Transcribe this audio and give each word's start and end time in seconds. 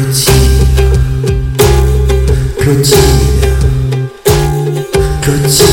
그렇지 0.00 0.30
그렇지 2.58 2.94
그렇지 5.20 5.69